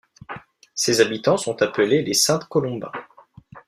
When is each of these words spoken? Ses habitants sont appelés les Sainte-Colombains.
Ses 0.73 0.99
habitants 0.99 1.37
sont 1.37 1.61
appelés 1.61 2.01
les 2.01 2.15
Sainte-Colombains. 2.15 2.91